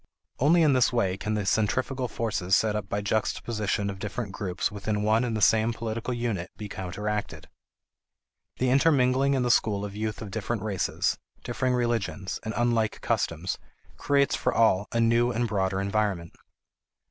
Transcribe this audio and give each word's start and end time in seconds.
Only 0.39 0.63
in 0.63 0.73
this 0.73 0.91
way 0.91 1.15
can 1.15 1.35
the 1.35 1.45
centrifugal 1.45 2.07
forces 2.07 2.55
set 2.55 2.75
up 2.75 2.89
by 2.89 3.01
juxtaposition 3.01 3.87
of 3.87 3.99
different 3.99 4.31
groups 4.31 4.71
within 4.71 5.03
one 5.03 5.23
and 5.23 5.37
the 5.37 5.43
same 5.43 5.71
political 5.73 6.11
unit 6.11 6.49
be 6.57 6.67
counteracted. 6.67 7.47
The 8.57 8.71
intermingling 8.71 9.35
in 9.35 9.43
the 9.43 9.51
school 9.51 9.85
of 9.85 9.95
youth 9.95 10.19
of 10.23 10.31
different 10.31 10.63
races, 10.63 11.19
differing 11.43 11.75
religions, 11.75 12.39
and 12.41 12.55
unlike 12.57 13.01
customs 13.01 13.59
creates 13.95 14.35
for 14.35 14.51
all 14.51 14.87
a 14.91 14.99
new 14.99 15.29
and 15.31 15.47
broader 15.47 15.79
environment. 15.79 16.33